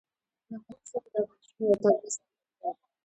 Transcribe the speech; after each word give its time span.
لمریز 0.49 0.87
ځواک 0.89 1.05
د 1.11 1.13
افغانستان 1.19 1.61
یوه 1.63 1.75
طبیعي 1.81 2.09
ځانګړتیا 2.13 2.69
ده. 2.77 2.87